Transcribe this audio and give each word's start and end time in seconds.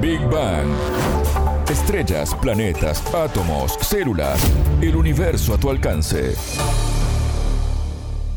Big 0.00 0.20
Bang. 0.30 0.66
Estrellas, 1.68 2.34
planetas, 2.40 3.04
átomos, 3.14 3.76
células, 3.82 4.40
el 4.80 4.96
universo 4.96 5.52
a 5.52 5.58
tu 5.58 5.68
alcance. 5.68 6.34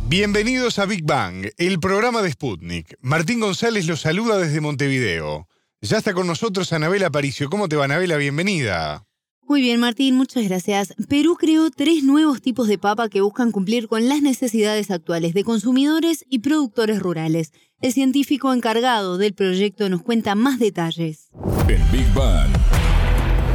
Bienvenidos 0.10 0.78
a 0.79 0.86
Big 0.86 1.05
Bang, 1.05 1.47
el 1.57 1.79
programa 1.79 2.21
de 2.21 2.31
Sputnik. 2.31 2.97
Martín 2.99 3.39
González 3.39 3.88
los 3.88 4.02
saluda 4.02 4.38
desde 4.38 4.60
Montevideo. 4.60 5.47
Ya 5.81 5.97
está 5.97 6.13
con 6.13 6.28
nosotros 6.28 6.73
Anabela 6.73 7.08
Aparicio. 7.08 7.49
¿Cómo 7.49 7.70
te 7.70 7.78
va, 7.78 7.86
Anabela? 7.86 8.18
Bienvenida. 8.18 9.06
Muy 9.47 9.62
bien, 9.62 9.79
Martín, 9.79 10.15
muchas 10.15 10.46
gracias. 10.46 10.94
Perú 11.10 11.35
creó 11.37 11.69
tres 11.69 12.03
nuevos 12.03 12.42
tipos 12.42 12.67
de 12.67 12.78
papa 12.78 13.10
que 13.10 13.21
buscan 13.21 13.51
cumplir 13.51 13.87
con 13.87 14.07
las 14.07 14.21
necesidades 14.21 14.89
actuales 14.89 15.33
de 15.33 15.43
consumidores 15.43 16.25
y 16.30 16.39
productores 16.39 16.99
rurales. 16.99 17.52
El 17.81 17.91
científico 17.91 18.53
encargado 18.53 19.17
del 19.17 19.34
proyecto 19.34 19.89
nos 19.89 20.02
cuenta 20.02 20.35
más 20.35 20.59
detalles. 20.59 21.29
En 21.67 21.91
Big 21.91 22.13
Bang. 22.13 22.49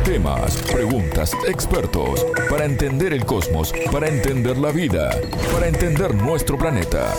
Temas, 0.05 0.57
preguntas, 0.71 1.33
expertos. 1.47 2.25
Para 2.49 2.65
entender 2.65 3.13
el 3.13 3.25
cosmos, 3.25 3.73
para 3.91 4.09
entender 4.09 4.57
la 4.59 4.73
vida, 4.73 5.11
para 5.53 5.69
entender 5.69 6.15
nuestro 6.15 6.57
planeta. 6.57 7.15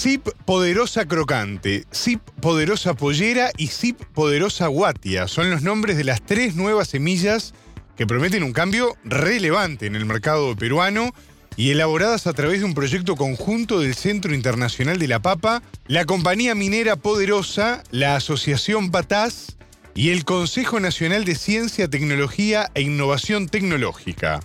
Zip 0.00 0.30
Poderosa 0.46 1.04
Crocante, 1.04 1.84
Zip 1.94 2.22
Poderosa 2.40 2.94
Pollera. 2.94 3.50
Y 3.58 3.66
Zip 3.66 4.00
Poderosa 4.14 4.66
Guatia. 4.68 5.28
Son 5.28 5.50
los 5.50 5.60
nombres 5.60 5.98
de 5.98 6.04
las 6.04 6.24
tres 6.24 6.56
nuevas 6.56 6.88
semillas 6.88 7.52
que 7.98 8.06
prometen 8.06 8.42
un 8.42 8.54
cambio 8.54 8.96
relevante 9.04 9.84
en 9.84 9.96
el 9.96 10.06
mercado 10.06 10.56
peruano 10.56 11.10
y 11.54 11.70
elaboradas 11.72 12.26
a 12.26 12.32
través 12.32 12.60
de 12.60 12.64
un 12.64 12.72
proyecto 12.72 13.14
conjunto 13.14 13.78
del 13.78 13.94
Centro 13.94 14.34
Internacional 14.34 14.98
de 14.98 15.08
la 15.08 15.20
Papa, 15.20 15.62
la 15.86 16.06
Compañía 16.06 16.54
Minera 16.54 16.96
Poderosa, 16.96 17.82
la 17.90 18.16
Asociación 18.16 18.90
Patás 18.90 19.58
y 19.94 20.08
el 20.12 20.24
Consejo 20.24 20.80
Nacional 20.80 21.26
de 21.26 21.34
Ciencia, 21.34 21.88
Tecnología 21.88 22.70
e 22.72 22.80
Innovación 22.80 23.50
Tecnológica. 23.50 24.40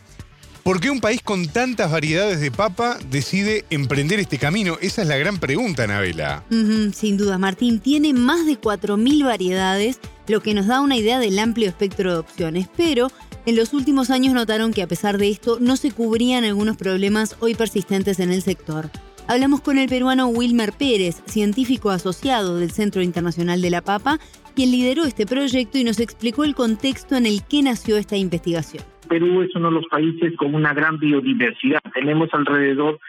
¿Por 0.65 0.79
qué 0.79 0.89
un 0.89 0.99
país 0.99 1.21
con 1.21 1.45
tantas 1.45 1.91
variedades 1.91 2.41
de 2.41 2.49
papa 2.49 2.97
decide 3.11 3.65
emprender 3.69 4.19
este 4.19 4.39
camino? 4.39 4.79
Esa 4.81 5.03
es 5.03 5.07
la 5.07 5.15
gran 5.15 5.37
pregunta, 5.37 5.83
Anabela. 5.83 6.43
Sin 6.91 7.17
duda, 7.17 7.37
Martín 7.37 7.79
tiene 7.79 8.13
más 8.15 8.47
de 8.47 8.59
4.000 8.59 9.25
variedades, 9.25 9.99
lo 10.27 10.41
que 10.41 10.55
nos 10.55 10.65
da 10.65 10.81
una 10.81 10.97
idea 10.97 11.19
del 11.19 11.37
amplio 11.37 11.69
espectro 11.69 12.13
de 12.13 12.17
opciones. 12.17 12.67
Pero 12.75 13.11
en 13.45 13.55
los 13.55 13.73
últimos 13.73 14.09
años 14.09 14.33
notaron 14.33 14.73
que 14.73 14.81
a 14.81 14.87
pesar 14.87 15.19
de 15.19 15.29
esto 15.29 15.59
no 15.61 15.77
se 15.77 15.91
cubrían 15.91 16.45
algunos 16.45 16.77
problemas 16.77 17.35
hoy 17.41 17.53
persistentes 17.53 18.19
en 18.19 18.31
el 18.31 18.41
sector. 18.41 18.89
Hablamos 19.27 19.61
con 19.61 19.77
el 19.77 19.87
peruano 19.87 20.29
Wilmer 20.29 20.73
Pérez, 20.73 21.17
científico 21.27 21.91
asociado 21.91 22.57
del 22.57 22.71
Centro 22.71 23.03
Internacional 23.03 23.61
de 23.61 23.69
la 23.69 23.83
Papa, 23.83 24.19
quien 24.55 24.71
lideró 24.71 25.05
este 25.05 25.27
proyecto 25.27 25.77
y 25.77 25.83
nos 25.83 25.99
explicó 25.99 26.43
el 26.43 26.55
contexto 26.55 27.15
en 27.15 27.27
el 27.27 27.43
que 27.43 27.61
nació 27.61 27.97
esta 27.97 28.17
investigación. 28.17 28.83
Perú 29.07 29.41
es 29.41 29.55
uno 29.55 29.69
de 29.69 29.75
los 29.75 29.87
países 29.87 30.35
con 30.37 30.53
una 30.53 30.73
gran 30.73 30.99
biodiversidad. 30.99 31.81
Tenemos 31.93 32.33
alrededor, 32.33 32.99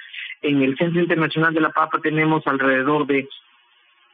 en 0.43 0.63
el 0.63 0.77
Centro 0.77 1.01
Internacional 1.01 1.55
de 1.55 1.61
la 1.61 1.71
Papa 1.71 1.99
tenemos 2.03 2.47
alrededor 2.47 3.07
de 3.07 3.29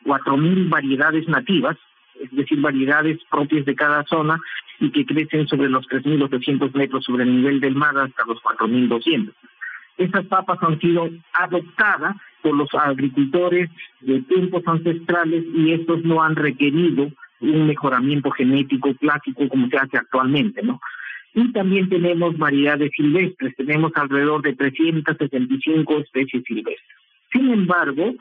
4.000 0.05 0.69
variedades 0.69 1.29
nativas, 1.29 1.77
es 2.21 2.31
decir, 2.33 2.61
variedades 2.61 3.19
propias 3.31 3.65
de 3.65 3.75
cada 3.75 4.05
zona 4.05 4.41
y 4.81 4.91
que 4.91 5.07
crecen 5.07 5.47
sobre 5.47 5.69
los 5.69 5.87
3.800 5.89 6.75
metros 6.75 7.05
sobre 7.05 7.25
el 7.25 7.37
nivel 7.37 7.61
del 7.61 7.75
mar 7.75 7.97
hasta 7.97 8.25
los 8.27 8.43
4.200. 8.43 9.33
Estas 9.99 10.27
papas 10.27 10.59
han 10.63 10.81
sido 10.81 11.09
adoptadas 11.35 12.17
por 12.43 12.57
los 12.57 12.69
agricultores 12.75 13.71
de 14.01 14.21
tiempos 14.23 14.63
ancestrales 14.67 15.45
y 15.55 15.73
estos 15.73 16.03
no 16.05 16.23
han 16.23 16.35
requerido 16.35 17.11
un 17.41 17.67
mejoramiento 17.67 18.31
genético 18.31 18.95
clásico 18.95 19.49
como 19.49 19.69
se 19.69 19.77
hace 19.77 19.99
actualmente, 19.99 20.63
¿no? 20.63 20.81
Y 21.35 21.53
también 21.53 21.89
tenemos 21.89 22.37
variedades 22.37 22.93
silvestres, 22.95 23.55
tenemos 23.57 23.93
alrededor 23.95 24.43
de 24.43 24.55
365 24.55 25.99
especies 25.99 26.45
silvestres. 26.45 26.97
Sin 27.33 27.51
embargo, 27.51 28.15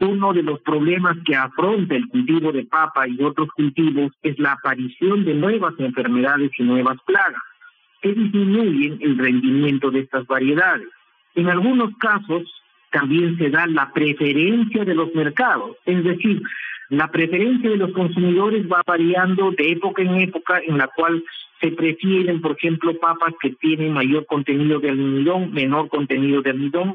uno 0.00 0.32
de 0.32 0.42
los 0.42 0.60
problemas 0.60 1.16
que 1.24 1.36
afronta 1.36 1.94
el 1.94 2.08
cultivo 2.08 2.52
de 2.52 2.64
papa 2.64 3.06
y 3.06 3.22
otros 3.22 3.48
cultivos 3.50 4.12
es 4.22 4.38
la 4.38 4.52
aparición 4.52 5.24
de 5.24 5.34
nuevas 5.34 5.74
enfermedades 5.78 6.50
y 6.58 6.62
nuevas 6.62 6.98
plagas 7.06 7.42
que 8.00 8.12
disminuyen 8.12 8.98
el 9.00 9.18
rendimiento 9.18 9.90
de 9.90 10.00
estas 10.00 10.26
variedades. 10.26 10.88
En 11.34 11.48
algunos 11.48 11.94
casos 11.98 12.42
también 12.90 13.36
se 13.38 13.50
da 13.50 13.66
la 13.66 13.92
preferencia 13.92 14.84
de 14.84 14.94
los 14.94 15.14
mercados, 15.14 15.76
es 15.84 16.02
decir, 16.02 16.42
la 16.88 17.08
preferencia 17.10 17.70
de 17.70 17.76
los 17.76 17.92
consumidores 17.92 18.66
va 18.66 18.82
variando 18.84 19.52
de 19.52 19.70
época 19.70 20.02
en 20.02 20.16
época 20.16 20.60
en 20.66 20.76
la 20.76 20.88
cual 20.88 21.22
se 21.60 21.70
prefieren, 21.72 22.40
por 22.40 22.52
ejemplo, 22.52 22.98
papas 22.98 23.34
que 23.40 23.50
tienen 23.50 23.92
mayor 23.92 24.26
contenido 24.26 24.80
de 24.80 24.90
almidón, 24.90 25.52
menor 25.52 25.88
contenido 25.88 26.42
de 26.42 26.50
almidón, 26.50 26.94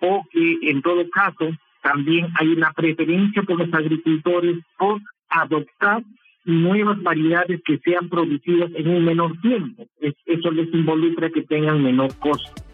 o 0.00 0.26
que 0.30 0.58
en 0.62 0.82
todo 0.82 1.08
caso 1.10 1.50
también 1.82 2.28
hay 2.38 2.48
una 2.48 2.72
preferencia 2.72 3.42
por 3.42 3.58
los 3.58 3.72
agricultores 3.72 4.58
por 4.78 5.00
adoptar 5.28 6.02
nuevas 6.44 7.00
variedades 7.02 7.60
que 7.64 7.78
sean 7.78 8.08
producidas 8.08 8.70
en 8.74 8.88
un 8.88 9.04
menor 9.04 9.38
tiempo. 9.40 9.86
Eso 10.26 10.50
les 10.50 10.72
involucra 10.74 11.30
que 11.30 11.42
tengan 11.42 11.82
menor 11.82 12.10
costo. 12.18 12.69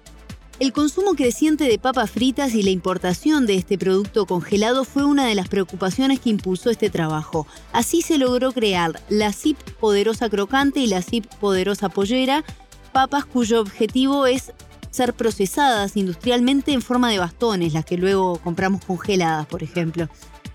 El 0.59 0.72
consumo 0.72 1.15
creciente 1.15 1.65
de 1.65 1.78
papas 1.78 2.11
fritas 2.11 2.55
y 2.55 2.62
la 2.62 2.71
importación 2.71 3.44
de 3.44 3.56
este 3.56 3.77
producto 3.77 4.25
congelado 4.25 4.84
fue 4.84 5.05
una 5.05 5.27
de 5.27 5.34
las 5.34 5.49
preocupaciones 5.49 6.19
que 6.19 6.31
impulsó 6.31 6.71
este 6.71 6.89
trabajo. 6.89 7.47
Así 7.75 8.00
se 8.00 8.17
logró 8.17 8.53
crear 8.53 8.93
la 9.11 9.34
ZIP 9.34 9.59
Poderosa 9.78 10.31
Crocante 10.31 10.81
y 10.81 10.87
la 10.87 11.03
ZIP 11.03 11.27
Poderosa 11.41 11.91
Pollera, 11.91 12.43
papas 12.94 13.27
cuyo 13.27 13.61
objetivo 13.61 14.27
es 14.27 14.55
ser 14.89 15.12
procesadas 15.12 15.94
industrialmente 15.94 16.73
en 16.73 16.81
forma 16.81 17.11
de 17.11 17.19
bastones, 17.19 17.75
las 17.75 17.84
que 17.84 17.99
luego 17.99 18.38
compramos 18.43 18.83
congeladas, 18.83 19.47
por 19.47 19.62
ejemplo. 19.62 20.09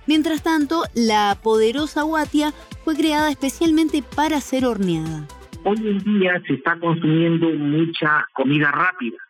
Mientras 0.08 0.42
tanto, 0.42 0.84
la 0.96 1.38
poderosa 1.44 2.02
guatia 2.02 2.56
fue 2.84 2.96
creada 2.96 3.30
especialmente 3.30 4.02
para 4.16 4.42
ser 4.42 4.66
horneada. 4.66 5.28
Hoy 5.64 5.78
en 5.78 6.00
día 6.00 6.42
se 6.48 6.56
está 6.56 6.80
consumiendo 6.80 7.52
mucha 7.52 8.28
comida 8.34 8.72
rápida 8.72 9.21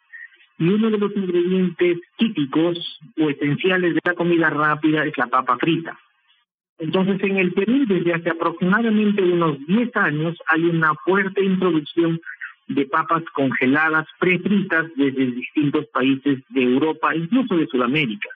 y 0.61 0.69
uno 0.69 0.91
de 0.91 0.97
los 0.99 1.11
ingredientes 1.15 1.97
típicos 2.17 2.99
o 3.19 3.29
esenciales 3.31 3.95
de 3.95 4.01
la 4.03 4.13
comida 4.13 4.47
rápida 4.51 5.03
es 5.05 5.17
la 5.17 5.25
papa 5.25 5.57
frita. 5.57 5.97
Entonces, 6.77 7.17
en 7.23 7.37
el 7.37 7.51
Perú, 7.51 7.83
desde 7.87 8.13
hace 8.13 8.29
aproximadamente 8.29 9.23
unos 9.23 9.57
10 9.65 9.95
años, 9.95 10.37
hay 10.45 10.65
una 10.65 10.93
fuerte 11.03 11.43
introducción 11.43 12.21
de 12.67 12.85
papas 12.85 13.23
congeladas 13.33 14.05
prefritas 14.19 14.85
desde 14.95 15.31
distintos 15.31 15.87
países 15.87 16.43
de 16.49 16.61
Europa, 16.61 17.15
incluso 17.15 17.57
de 17.57 17.65
Sudamérica. 17.65 18.29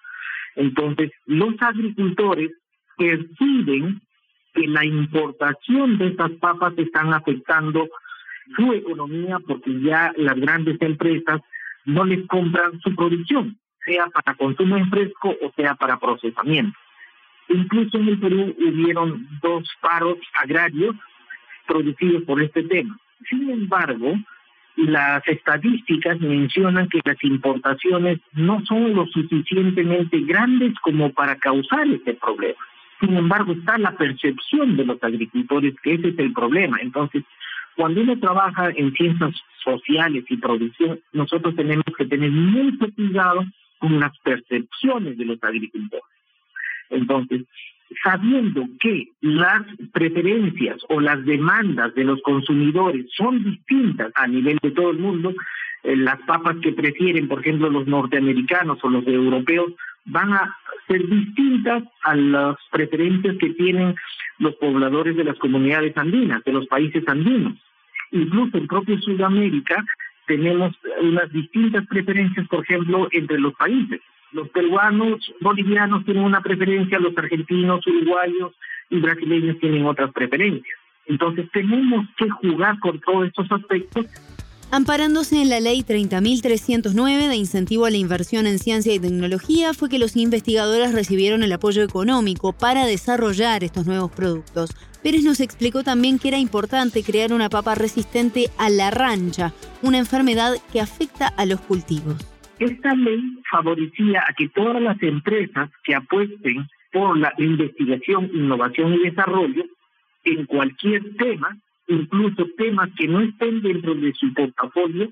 Entonces, 0.55 1.11
los 1.27 1.53
agricultores 1.59 2.49
perciben 2.97 4.01
que 4.55 4.67
la 4.67 4.83
importación 4.83 5.99
de 5.99 6.07
estas 6.07 6.31
papas 6.31 6.73
están 6.77 7.13
afectando 7.13 7.87
su 8.55 8.73
economía 8.73 9.37
porque 9.45 9.79
ya 9.79 10.11
las 10.17 10.39
grandes 10.39 10.81
empresas 10.81 11.41
no 11.85 12.03
les 12.03 12.25
compran 12.27 12.79
su 12.81 12.95
producción, 12.95 13.57
sea 13.85 14.07
para 14.07 14.35
consumo 14.35 14.77
en 14.77 14.89
fresco 14.89 15.35
o 15.41 15.51
sea 15.55 15.75
para 15.75 15.99
procesamiento. 15.99 16.77
Incluso 17.47 17.97
en 17.97 18.07
el 18.09 18.19
Perú 18.19 18.55
hubieron 18.57 19.27
dos 19.41 19.69
paros 19.81 20.17
agrarios 20.41 20.95
producidos 21.67 22.23
por 22.23 22.41
este 22.41 22.63
tema. 22.63 22.97
Sin 23.29 23.49
embargo, 23.49 24.15
las 24.75 25.25
estadísticas 25.27 26.19
mencionan 26.19 26.89
que 26.89 27.01
las 27.05 27.23
importaciones 27.23 28.19
no 28.33 28.63
son 28.65 28.93
lo 28.93 29.05
suficientemente 29.07 30.19
grandes 30.21 30.73
como 30.81 31.11
para 31.13 31.37
causar 31.37 31.87
este 31.87 32.13
problema. 32.15 32.59
Sin 32.99 33.15
embargo, 33.15 33.53
está 33.53 33.77
la 33.77 33.91
percepción 33.91 34.75
de 34.77 34.85
los 34.85 35.01
agricultores 35.03 35.75
que 35.81 35.93
ese 35.93 36.09
es 36.09 36.19
el 36.19 36.33
problema. 36.33 36.77
Entonces, 36.81 37.23
cuando 37.75 38.01
uno 38.01 38.17
trabaja 38.19 38.69
en 38.75 38.93
ciencias 38.93 39.35
sociales 39.63 40.25
y 40.29 40.37
producción, 40.37 40.99
nosotros 41.13 41.55
tenemos 41.55 41.85
que 41.97 42.05
tener 42.05 42.31
mucho 42.31 42.85
cuidado 42.95 43.43
con 43.79 43.99
las 43.99 44.17
percepciones 44.19 45.17
de 45.17 45.25
los 45.25 45.43
agricultores. 45.43 46.05
Entonces, 46.89 47.43
sabiendo 48.03 48.65
que 48.79 49.09
las 49.21 49.63
preferencias 49.91 50.77
o 50.89 50.99
las 50.99 51.23
demandas 51.25 51.93
de 51.95 52.03
los 52.03 52.21
consumidores 52.21 53.05
son 53.15 53.43
distintas 53.43 54.11
a 54.15 54.27
nivel 54.27 54.57
de 54.61 54.71
todo 54.71 54.91
el 54.91 54.99
mundo, 54.99 55.33
eh, 55.83 55.95
las 55.95 56.19
papas 56.21 56.57
que 56.61 56.71
prefieren, 56.71 57.27
por 57.27 57.41
ejemplo, 57.41 57.69
los 57.69 57.87
norteamericanos 57.87 58.79
o 58.83 58.89
los 58.89 59.05
europeos, 59.07 59.73
van 60.05 60.33
a 60.33 60.55
ser 60.87 61.07
distintas 61.07 61.83
a 62.03 62.15
las 62.15 62.55
preferencias 62.71 63.37
que 63.37 63.49
tienen 63.51 63.95
los 64.37 64.55
pobladores 64.55 65.15
de 65.15 65.23
las 65.23 65.37
comunidades 65.39 65.95
andinas, 65.97 66.43
de 66.43 66.53
los 66.53 66.67
países 66.67 67.03
andinos. 67.07 67.53
Incluso 68.11 68.57
en 68.57 68.67
propio 68.67 68.99
Sudamérica 69.01 69.83
tenemos 70.27 70.75
unas 71.01 71.31
distintas 71.31 71.85
preferencias, 71.87 72.47
por 72.47 72.63
ejemplo, 72.63 73.07
entre 73.11 73.39
los 73.39 73.53
países. 73.55 74.01
Los 74.31 74.49
peruanos, 74.49 75.33
bolivianos 75.41 76.03
tienen 76.05 76.23
una 76.23 76.41
preferencia, 76.41 76.99
los 76.99 77.17
argentinos, 77.17 77.85
uruguayos 77.87 78.53
y 78.89 78.99
brasileños 78.99 79.59
tienen 79.59 79.85
otras 79.85 80.11
preferencias. 80.11 80.77
Entonces 81.07 81.49
tenemos 81.51 82.07
que 82.17 82.29
jugar 82.29 82.79
con 82.79 82.99
todos 82.99 83.27
estos 83.27 83.51
aspectos 83.51 84.05
Amparándose 84.75 85.41
en 85.41 85.47
la 85.47 85.61
Ley 85.61 85.83
30.309 85.83 87.29
de 87.29 87.35
incentivo 87.37 87.85
a 87.85 87.89
la 87.89 87.95
inversión 87.95 88.45
en 88.45 88.59
ciencia 88.59 88.93
y 88.93 88.99
tecnología, 88.99 89.73
fue 89.73 89.87
que 89.87 89.99
los 89.99 90.17
investigadores 90.17 90.93
recibieron 90.93 91.43
el 91.43 91.53
apoyo 91.53 91.81
económico 91.81 92.51
para 92.51 92.85
desarrollar 92.85 93.63
estos 93.63 93.87
nuevos 93.87 94.11
productos. 94.11 94.71
Pérez 95.01 95.23
nos 95.23 95.39
explicó 95.39 95.81
también 95.85 96.19
que 96.19 96.27
era 96.27 96.39
importante 96.39 97.03
crear 97.03 97.31
una 97.31 97.47
papa 97.47 97.73
resistente 97.75 98.49
a 98.57 98.69
la 98.69 98.91
rancha, 98.91 99.53
una 99.81 99.97
enfermedad 99.97 100.55
que 100.73 100.81
afecta 100.81 101.29
a 101.29 101.45
los 101.45 101.61
cultivos. 101.61 102.17
Esta 102.59 102.93
ley 102.95 103.21
favorecía 103.49 104.25
a 104.27 104.33
que 104.33 104.49
todas 104.49 104.81
las 104.81 105.01
empresas 105.01 105.69
que 105.85 105.95
apuesten 105.95 106.67
por 106.91 107.17
la 107.17 107.33
investigación, 107.37 108.29
innovación 108.33 108.95
y 108.95 109.09
desarrollo 109.09 109.63
en 110.25 110.45
cualquier 110.45 111.15
tema 111.15 111.57
incluso 111.87 112.47
temas 112.57 112.89
que 112.97 113.07
no 113.07 113.21
estén 113.21 113.61
dentro 113.61 113.95
de 113.95 114.13
su 114.13 114.33
portafolio 114.33 115.11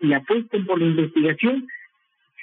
y 0.00 0.12
apuesten 0.12 0.66
por 0.66 0.80
la 0.80 0.86
investigación, 0.86 1.66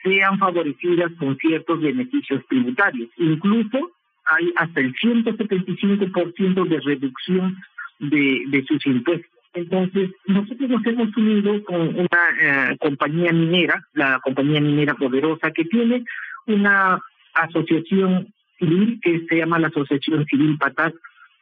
sean 0.04 0.40
favorecidas 0.40 1.12
con 1.20 1.38
ciertos 1.38 1.82
beneficios 1.82 2.42
tributarios. 2.48 3.10
Incluso 3.18 3.92
hay 4.26 4.52
hasta 4.56 4.80
el 4.80 4.96
175% 4.96 6.68
de 6.68 6.80
reducción 6.80 7.58
de, 8.00 8.44
de 8.48 8.64
sus 8.66 8.86
impuestos. 8.86 9.30
Entonces, 9.54 10.12
nosotros 10.26 10.70
nos 10.70 10.86
hemos 10.86 11.16
unido 11.18 11.64
con 11.64 11.82
una 11.82 12.20
eh, 12.40 12.78
compañía 12.80 13.34
minera, 13.34 13.84
la 13.94 14.20
compañía 14.20 14.62
minera 14.62 14.94
poderosa, 14.94 15.52
que 15.52 15.66
tiene 15.66 16.06
una 16.46 17.02
asociación 17.34 18.32
civil 18.60 19.00
que 19.02 19.26
se 19.28 19.38
llama 19.38 19.60
la 19.60 19.68
Asociación 19.68 20.26
Civil 20.26 20.58
Patas, 20.58 20.94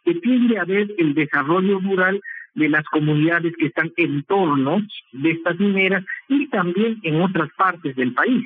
que 0.07 0.15
tiende 0.21 0.57
a 0.57 0.63
ver 0.63 0.87
el 0.97 1.13
desarrollo 1.13 1.79
rural 1.79 2.21
de 2.55 2.69
las 2.69 2.85
comunidades 2.85 3.53
que 3.57 3.65
están 3.65 3.91
en 3.97 4.23
torno 4.23 4.81
de 5.11 5.31
estas 5.31 5.59
mineras 5.59 6.05
y 6.29 6.47
también 6.47 6.97
en 7.03 7.21
otras 7.21 7.49
partes 7.57 7.93
del 7.97 8.13
país. 8.13 8.45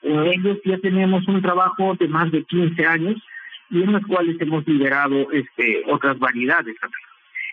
En 0.00 0.24
ellos 0.24 0.58
ya 0.64 0.78
tenemos 0.78 1.28
un 1.28 1.42
trabajo 1.42 1.94
de 2.00 2.08
más 2.08 2.32
de 2.32 2.42
15 2.44 2.86
años 2.86 3.22
y 3.68 3.82
en 3.82 3.92
los 3.92 4.02
cuales 4.06 4.40
hemos 4.40 4.66
liberado 4.66 5.30
este, 5.30 5.82
otras 5.86 6.18
variedades. 6.18 6.74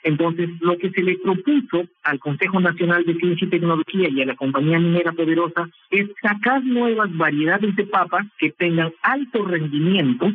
Entonces, 0.03 0.50
lo 0.62 0.77
que 0.77 0.89
se 0.92 1.03
le 1.03 1.18
propuso 1.18 1.86
al 2.03 2.19
Consejo 2.19 2.62
Nacional 2.62 3.03
de 3.03 3.15
Ciencia 3.15 3.48
y 3.48 3.50
Tecnología 3.50 4.07
y 4.09 4.21
a 4.21 4.25
la 4.27 4.36
Compañía 4.36 4.80
Minera 4.80 5.12
Poderosa 5.12 5.69
es 5.89 6.07
sacar 6.21 6.63
nuevas 6.63 7.13
variedades 7.18 7.75
de 7.75 7.83
papas 7.83 8.25
que 8.39 8.51
tengan 8.51 8.94
alto 9.03 9.44
rendimiento 9.45 10.31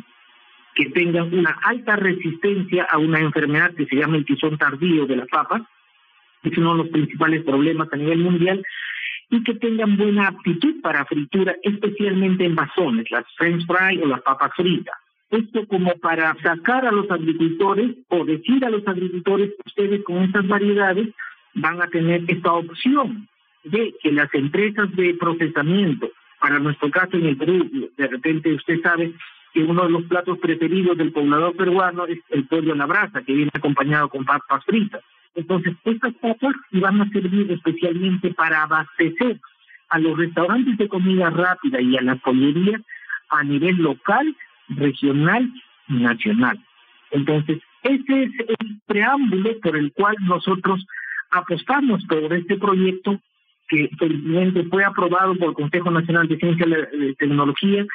que 0.77 0.91
tengan 0.91 1.33
una 1.33 1.57
alta 1.63 1.95
resistencia 1.95 2.83
a 2.83 2.99
una 2.99 3.19
enfermedad 3.19 3.73
que 3.73 3.87
se 3.87 3.95
llama 3.95 4.17
el 4.17 4.25
tizón 4.25 4.59
tardío 4.59 5.07
de 5.07 5.15
la 5.15 5.25
papa, 5.25 5.67
es 6.43 6.55
uno 6.55 6.73
de 6.73 6.83
los 6.83 6.89
principales 6.89 7.43
problemas 7.43 7.87
a 7.91 7.97
nivel 7.97 8.19
mundial, 8.19 8.63
y 9.31 9.43
que 9.43 9.55
tengan 9.55 9.97
buena 9.97 10.27
aptitud 10.27 10.79
para 10.81 11.03
fritura, 11.05 11.55
especialmente 11.63 12.45
en 12.45 12.53
bazones, 12.53 13.09
las 13.09 13.25
french 13.35 13.65
fry 13.65 13.99
o 14.03 14.05
las 14.05 14.21
papas 14.21 14.51
fritas. 14.55 14.95
Esto 15.31 15.65
como 15.67 15.93
para 15.95 16.35
sacar 16.43 16.85
a 16.85 16.91
los 16.91 17.09
agricultores 17.09 17.97
o 18.09 18.23
decir 18.23 18.63
a 18.63 18.69
los 18.69 18.87
agricultores, 18.87 19.53
ustedes 19.65 20.03
con 20.03 20.17
estas 20.25 20.47
variedades 20.47 21.07
van 21.55 21.81
a 21.81 21.87
tener 21.87 22.21
esta 22.27 22.53
opción 22.53 23.27
de 23.63 23.95
que 24.01 24.11
las 24.11 24.31
empresas 24.35 24.95
de 24.95 25.15
procesamiento, 25.15 26.11
para 26.39 26.59
nuestro 26.59 26.91
caso 26.91 27.17
en 27.17 27.25
el 27.25 27.35
Perú, 27.35 27.89
de 27.97 28.07
repente 28.07 28.53
usted 28.53 28.79
sabe, 28.83 29.11
que 29.53 29.63
uno 29.63 29.83
de 29.83 29.89
los 29.89 30.03
platos 30.03 30.37
preferidos 30.39 30.97
del 30.97 31.11
poblador 31.11 31.55
peruano 31.55 32.05
es 32.05 32.19
el 32.29 32.45
pollo 32.47 32.73
a 32.73 32.77
la 32.77 32.85
brasa, 32.85 33.23
que 33.23 33.33
viene 33.33 33.51
acompañado 33.53 34.09
con 34.09 34.25
papas 34.25 34.63
fritas. 34.65 35.01
Entonces, 35.35 35.75
estas 35.85 36.13
papas 36.15 36.55
van 36.71 37.01
a 37.01 37.09
servir 37.09 37.51
especialmente 37.51 38.33
para 38.33 38.63
abastecer 38.63 39.39
a 39.89 39.99
los 39.99 40.17
restaurantes 40.17 40.77
de 40.77 40.87
comida 40.87 41.29
rápida 41.29 41.79
y 41.79 41.95
a 41.97 42.01
las 42.01 42.19
pollerías 42.21 42.81
a 43.29 43.43
nivel 43.43 43.77
local, 43.77 44.35
regional 44.69 45.51
y 45.87 45.93
nacional. 45.93 46.59
Entonces, 47.11 47.59
ese 47.83 48.23
es 48.23 48.31
el 48.59 48.81
preámbulo 48.85 49.59
por 49.59 49.77
el 49.77 49.93
cual 49.93 50.15
nosotros 50.21 50.85
apostamos 51.31 52.03
por 52.05 52.33
este 52.33 52.57
proyecto 52.57 53.19
que 53.67 53.89
felizmente 53.97 54.63
fue 54.63 54.83
aprobado 54.83 55.35
por 55.35 55.49
el 55.49 55.55
Consejo 55.55 55.91
Nacional 55.91 56.27
de 56.27 56.37
Ciencia 56.37 56.65
y 56.93 57.15
Tecnología 57.15 57.85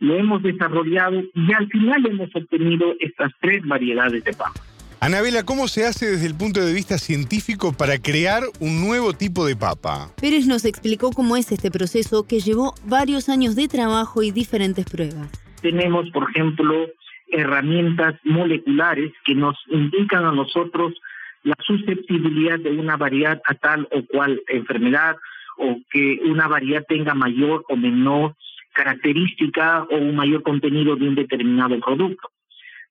lo 0.00 0.16
hemos 0.16 0.42
desarrollado 0.42 1.22
y 1.34 1.52
al 1.52 1.68
final 1.68 2.06
hemos 2.06 2.34
obtenido 2.34 2.94
estas 3.00 3.32
tres 3.40 3.64
variedades 3.66 4.24
de 4.24 4.32
papa. 4.32 4.60
Anabela, 5.00 5.44
¿cómo 5.44 5.68
se 5.68 5.84
hace 5.84 6.06
desde 6.06 6.26
el 6.26 6.34
punto 6.34 6.64
de 6.64 6.72
vista 6.72 6.96
científico 6.96 7.72
para 7.76 7.98
crear 7.98 8.42
un 8.60 8.80
nuevo 8.80 9.12
tipo 9.12 9.44
de 9.46 9.54
papa? 9.54 10.10
Pérez 10.20 10.46
nos 10.46 10.64
explicó 10.64 11.12
cómo 11.12 11.36
es 11.36 11.52
este 11.52 11.70
proceso 11.70 12.26
que 12.26 12.40
llevó 12.40 12.74
varios 12.86 13.28
años 13.28 13.56
de 13.56 13.68
trabajo 13.68 14.22
y 14.22 14.30
diferentes 14.30 14.86
pruebas. 14.86 15.30
Tenemos, 15.60 16.10
por 16.10 16.30
ejemplo, 16.30 16.86
herramientas 17.28 18.14
moleculares 18.24 19.12
que 19.24 19.34
nos 19.34 19.56
indican 19.70 20.24
a 20.24 20.32
nosotros 20.32 20.94
la 21.42 21.56
susceptibilidad 21.64 22.58
de 22.58 22.70
una 22.70 22.96
variedad 22.96 23.40
a 23.46 23.54
tal 23.54 23.86
o 23.92 24.04
cual 24.06 24.40
enfermedad 24.48 25.16
o 25.58 25.76
que 25.90 26.20
una 26.24 26.48
variedad 26.48 26.84
tenga 26.88 27.14
mayor 27.14 27.64
o 27.68 27.76
menor 27.76 28.34
característica 28.76 29.84
o 29.90 29.96
un 29.96 30.14
mayor 30.14 30.42
contenido 30.42 30.96
de 30.96 31.08
un 31.08 31.14
determinado 31.14 31.80
producto. 31.80 32.30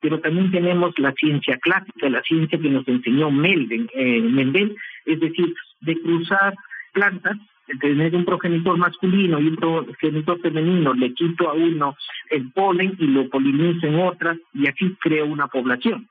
Pero 0.02 0.20
también 0.20 0.52
tenemos 0.52 0.98
la 0.98 1.14
ciencia 1.14 1.58
clásica, 1.58 2.10
la 2.10 2.22
ciencia 2.24 2.60
que 2.60 2.70
nos 2.70 2.88
enseñó 2.88 3.32
Melden, 3.32 3.88
eh, 3.94 4.22
Mendel, 4.22 4.76
es 5.06 5.20
decir, 5.20 5.54
de 5.82 6.02
cruzar 6.02 6.56
plantas, 6.94 7.38
de 7.68 7.76
tener 7.78 8.16
un 8.16 8.26
progenitor 8.26 8.78
masculino 8.78 9.40
y 9.40 9.48
un 9.48 9.56
progenitor 9.56 10.40
femenino, 10.42 10.94
le 10.94 11.14
quito 11.14 11.50
a 11.50 11.54
uno 11.54 11.96
el 12.30 12.52
polen 12.52 12.96
y 13.00 13.08
lo 13.08 13.30
polinizo 13.30 13.88
en 13.88 13.96
otras 14.02 14.38
y 14.54 14.68
así 14.68 14.96
creo 15.00 15.26
una 15.26 15.48
población. 15.48 16.08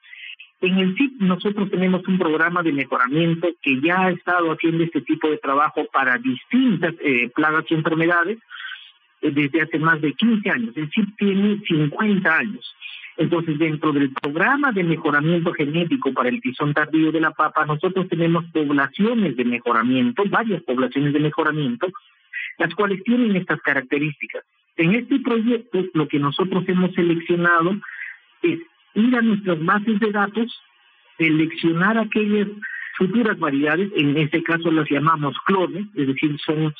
En 0.60 0.78
el 0.78 0.96
CIP 0.96 1.20
nosotros 1.20 1.70
tenemos 1.70 2.06
un 2.08 2.18
programa 2.18 2.62
de 2.62 2.72
mejoramiento 2.72 3.48
que 3.60 3.80
ya 3.80 4.06
ha 4.06 4.10
estado 4.10 4.50
haciendo 4.52 4.84
este 4.84 5.02
tipo 5.02 5.28
de 5.28 5.38
trabajo 5.38 5.84
para 5.92 6.16
distintas 6.16 6.94
eh, 7.00 7.30
plagas 7.34 7.64
y 7.68 7.74
enfermedades, 7.74 8.38
desde 9.30 9.62
hace 9.62 9.78
más 9.78 10.00
de 10.00 10.12
15 10.12 10.50
años, 10.50 10.76
el 10.76 10.90
CIP 10.90 11.16
tiene 11.16 11.60
50 11.66 12.36
años. 12.36 12.74
Entonces, 13.16 13.58
dentro 13.58 13.92
del 13.92 14.10
programa 14.10 14.72
de 14.72 14.82
mejoramiento 14.82 15.52
genético 15.52 16.12
para 16.12 16.28
el 16.28 16.40
tizón 16.40 16.74
tardío 16.74 17.12
de 17.12 17.20
la 17.20 17.30
papa, 17.30 17.64
nosotros 17.64 18.08
tenemos 18.08 18.44
poblaciones 18.46 19.36
de 19.36 19.44
mejoramiento, 19.44 20.24
varias 20.28 20.62
poblaciones 20.62 21.12
de 21.12 21.20
mejoramiento, 21.20 21.86
las 22.58 22.74
cuales 22.74 23.02
tienen 23.04 23.36
estas 23.36 23.60
características. 23.60 24.44
En 24.76 24.94
este 24.94 25.20
proyecto, 25.20 25.84
lo 25.94 26.08
que 26.08 26.18
nosotros 26.18 26.64
hemos 26.66 26.92
seleccionado 26.94 27.76
es 28.42 28.58
ir 28.94 29.16
a 29.16 29.22
nuestras 29.22 29.64
bases 29.64 30.00
de 30.00 30.10
datos, 30.10 30.62
seleccionar 31.16 31.96
aquellas 31.98 32.48
futuras 32.96 33.38
variedades, 33.38 33.90
en 33.94 34.16
este 34.16 34.42
caso 34.42 34.70
las 34.72 34.90
llamamos 34.90 35.36
clones, 35.46 35.86
es 35.94 36.06
decir, 36.08 36.36
son 36.44 36.74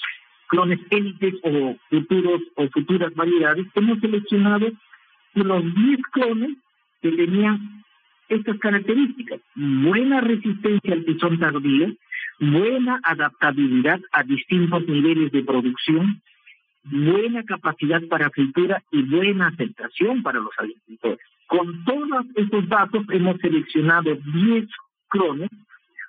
clones 0.48 0.80
élites 0.90 1.34
o 1.42 1.76
futuros 1.90 2.42
o 2.56 2.68
futuras 2.68 3.14
variedades, 3.14 3.66
hemos 3.74 4.00
seleccionado 4.00 4.70
los 5.34 5.74
10 5.74 6.00
clones 6.12 6.56
que 7.02 7.10
tenían 7.12 7.84
estas 8.28 8.58
características. 8.58 9.40
Buena 9.54 10.20
resistencia 10.20 10.94
al 10.94 11.04
tizón 11.04 11.38
tardío, 11.38 11.94
buena 12.40 13.00
adaptabilidad 13.02 14.00
a 14.12 14.22
distintos 14.22 14.86
niveles 14.88 15.30
de 15.32 15.42
producción, 15.42 16.22
buena 16.84 17.42
capacidad 17.44 18.02
para 18.08 18.30
fritura 18.30 18.82
y 18.90 19.02
buena 19.02 19.48
aceptación 19.48 20.22
para 20.22 20.40
los 20.40 20.52
agricultores. 20.58 21.26
Con 21.46 21.84
todos 21.84 22.26
estos 22.36 22.68
datos 22.68 23.04
hemos 23.10 23.38
seleccionado 23.38 24.14
10 24.14 24.66
clones 25.08 25.50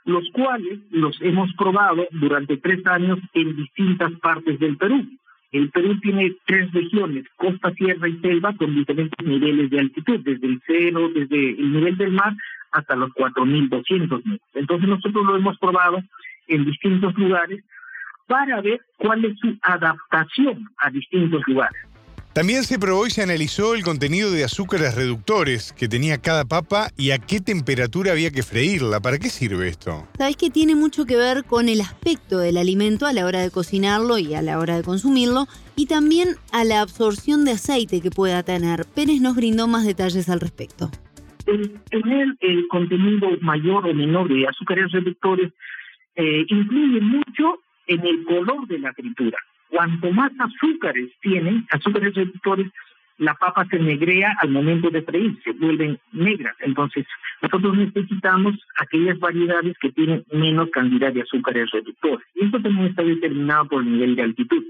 los 0.06 0.30
cuales 0.32 0.80
los 0.92 1.20
hemos 1.22 1.54
probado 1.56 2.08
durante 2.12 2.58
tres 2.58 2.86
años 2.86 3.20
en 3.34 3.56
distintas 3.56 4.12
partes 4.22 4.60
del 4.60 4.78
Perú. 4.78 5.06
El 5.52 5.70
Perú 5.70 6.00
tiene 6.00 6.36
tres 6.46 6.72
regiones, 6.74 7.26
costa, 7.38 7.72
sierra 7.74 8.08
y 8.08 8.20
selva, 8.20 8.54
con 8.56 8.76
diferentes 8.76 9.26
niveles 9.26 9.70
de 9.70 9.80
altitud, 9.80 10.20
desde 10.20 10.48
el 10.48 10.62
cero, 10.66 11.10
desde 11.14 11.52
el 11.52 11.72
nivel 11.72 11.98
del 11.98 12.12
mar 12.12 12.36
hasta 12.72 12.96
los 12.96 13.10
4.200 13.12 14.24
metros. 14.26 14.50
Entonces 14.54 14.90
nosotros 14.90 15.26
lo 15.26 15.38
hemos 15.38 15.58
probado 15.58 16.04
en 16.48 16.66
distintos 16.66 17.18
lugares 17.18 17.64
para 18.28 18.62
ver 18.62 18.82
cuál 18.98 19.24
es 19.26 19.38
su 19.40 19.58
adaptación 19.62 20.70
a 20.78 20.90
distintos 20.90 21.42
lugares. 21.48 21.82
También 22.36 22.64
se 22.64 22.78
probó 22.78 23.08
y 23.08 23.12
se 23.12 23.24
analizó 23.24 23.76
el 23.76 23.84
contenido 23.84 24.30
de 24.30 24.44
azúcares 24.44 24.94
reductores 24.94 25.72
que 25.72 25.88
tenía 25.88 26.18
cada 26.22 26.44
papa 26.44 26.90
y 26.98 27.12
a 27.12 27.18
qué 27.18 27.40
temperatura 27.40 28.12
había 28.12 28.30
que 28.30 28.44
freírla. 28.44 29.00
¿Para 29.00 29.20
qué 29.20 29.30
sirve 29.30 29.70
esto? 29.70 30.06
Sabes 30.18 30.36
que 30.36 30.50
tiene 30.50 30.76
mucho 30.76 31.06
que 31.06 31.16
ver 31.16 31.46
con 31.46 31.70
el 31.70 31.80
aspecto 31.80 32.40
del 32.40 32.58
alimento 32.58 33.06
a 33.06 33.14
la 33.14 33.26
hora 33.26 33.40
de 33.40 33.52
cocinarlo 33.52 34.18
y 34.18 34.34
a 34.34 34.42
la 34.42 34.60
hora 34.60 34.76
de 34.76 34.84
consumirlo 34.84 35.46
y 35.78 35.86
también 35.86 36.36
a 36.52 36.66
la 36.66 36.82
absorción 36.82 37.46
de 37.46 37.52
aceite 37.52 38.02
que 38.02 38.12
pueda 38.12 38.44
tener. 38.44 38.84
Pérez 38.94 39.22
nos 39.22 39.38
brindó 39.38 39.70
más 39.70 39.86
detalles 39.86 40.28
al 40.28 40.42
respecto. 40.42 40.92
El 41.46 41.80
tener 41.90 42.36
el 42.42 42.68
contenido 42.68 43.30
mayor 43.40 43.88
o 43.88 43.94
menor 43.94 44.28
de 44.28 44.46
azúcares 44.46 44.92
reductores 44.92 45.54
eh, 46.18 46.44
influye 46.50 47.00
mucho 47.00 47.62
en 47.88 48.06
el 48.06 48.26
color 48.26 48.68
de 48.68 48.80
la 48.80 48.92
fritura 48.92 49.38
cuanto 49.70 50.12
más 50.12 50.32
azúcares 50.40 51.12
tienen, 51.22 51.66
azúcares 51.72 52.14
reductores, 52.14 52.68
la 53.18 53.34
papa 53.36 53.66
se 53.70 53.80
negrea 53.80 54.36
al 54.42 54.50
momento 54.50 54.90
de 54.90 55.02
freír, 55.02 55.40
se 55.44 55.52
vuelven 55.54 55.98
negras. 56.12 56.56
Entonces, 56.60 57.06
nosotros 57.42 57.78
necesitamos 57.78 58.56
aquellas 58.78 59.18
variedades 59.20 59.78
que 59.80 59.92
tienen 59.92 60.26
menos 60.32 60.70
cantidad 60.72 61.14
de 61.14 61.22
azúcares 61.22 61.72
reductores. 61.72 62.26
Y 62.36 62.46
esto 62.46 62.62
también 62.62 62.88
está 62.88 63.04
determinado 63.04 63.70
por 63.70 63.84
el 63.84 63.92
nivel 63.94 64.16
de 64.16 64.24
altitud. 64.24 64.64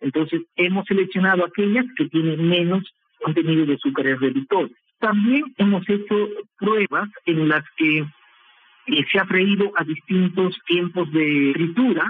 Entonces, 0.00 0.42
hemos 0.56 0.86
seleccionado 0.86 1.44
aquellas 1.44 1.86
que 1.96 2.08
tienen 2.08 2.48
menos 2.48 2.84
contenido 3.22 3.66
de 3.66 3.74
azúcares 3.74 4.20
reductores. 4.20 4.72
También 4.98 5.44
hemos 5.58 5.88
hecho 5.88 6.28
pruebas 6.58 7.08
en 7.26 7.48
las 7.48 7.64
que 7.76 7.98
eh, 7.98 9.04
se 9.10 9.18
ha 9.18 9.24
freído 9.26 9.72
a 9.76 9.84
distintos 9.84 10.56
tiempos 10.66 11.10
de 11.12 11.52
fritura 11.54 12.08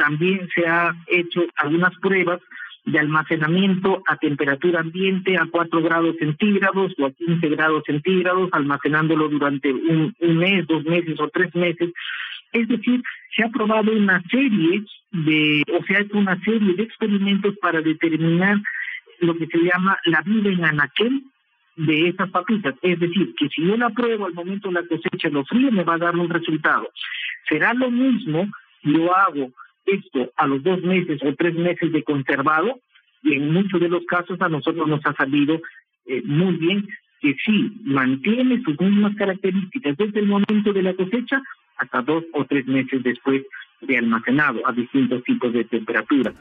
también 0.00 0.48
se 0.54 0.66
ha 0.66 0.94
hecho 1.08 1.44
algunas 1.56 1.94
pruebas 1.98 2.40
de 2.86 2.98
almacenamiento 2.98 4.02
a 4.06 4.16
temperatura 4.16 4.80
ambiente 4.80 5.36
a 5.36 5.46
4 5.50 5.82
grados 5.82 6.16
centígrados 6.18 6.94
o 6.98 7.04
a 7.04 7.10
15 7.12 7.48
grados 7.50 7.82
centígrados, 7.84 8.48
almacenándolo 8.52 9.28
durante 9.28 9.70
un, 9.70 10.14
mes, 10.18 10.66
dos 10.66 10.84
meses 10.84 11.20
o 11.20 11.28
tres 11.28 11.54
meses. 11.54 11.90
Es 12.52 12.66
decir, 12.66 13.02
se 13.36 13.44
ha 13.44 13.50
probado 13.50 13.92
una 13.92 14.22
serie 14.30 14.84
de, 15.12 15.62
o 15.70 15.84
se 15.84 15.96
ha 15.96 16.00
hecho 16.00 16.16
una 16.16 16.42
serie 16.42 16.74
de 16.74 16.82
experimentos 16.82 17.54
para 17.60 17.82
determinar 17.82 18.56
lo 19.18 19.36
que 19.36 19.46
se 19.48 19.58
llama 19.58 19.98
la 20.06 20.22
vida 20.22 20.48
en 20.48 20.64
anaquel 20.64 21.24
de 21.76 22.08
esas 22.08 22.30
papitas. 22.30 22.74
Es 22.80 22.98
decir, 22.98 23.34
que 23.36 23.50
si 23.50 23.66
yo 23.66 23.76
la 23.76 23.90
pruebo 23.90 24.24
al 24.24 24.32
momento 24.32 24.68
de 24.68 24.74
la 24.74 24.88
cosecha, 24.88 25.28
lo 25.28 25.44
frío, 25.44 25.70
me 25.70 25.84
va 25.84 25.94
a 25.96 25.98
dar 25.98 26.16
un 26.16 26.30
resultado. 26.30 26.88
Será 27.46 27.74
lo 27.74 27.90
mismo 27.90 28.48
yo 28.82 29.14
hago 29.14 29.52
esto 29.92 30.32
a 30.36 30.46
los 30.46 30.62
dos 30.62 30.82
meses 30.82 31.20
o 31.22 31.34
tres 31.34 31.54
meses 31.54 31.92
de 31.92 32.02
conservado, 32.02 32.80
y 33.22 33.34
en 33.34 33.52
muchos 33.52 33.80
de 33.80 33.88
los 33.88 34.04
casos 34.06 34.40
a 34.40 34.48
nosotros 34.48 34.88
nos 34.88 35.00
ha 35.04 35.14
salido 35.14 35.60
eh, 36.06 36.22
muy 36.24 36.56
bien 36.56 36.88
que 37.20 37.36
sí 37.44 37.72
mantiene 37.84 38.62
sus 38.62 38.80
mismas 38.80 39.14
características 39.16 39.96
desde 39.96 40.20
el 40.20 40.26
momento 40.26 40.72
de 40.72 40.82
la 40.82 40.94
cosecha 40.94 41.42
hasta 41.76 42.02
dos 42.02 42.24
o 42.32 42.44
tres 42.46 42.66
meses 42.66 43.02
después 43.02 43.42
de 43.82 43.98
almacenado 43.98 44.66
a 44.66 44.72
distintos 44.72 45.22
tipos 45.24 45.52
de 45.52 45.64
temperatura. 45.64 46.32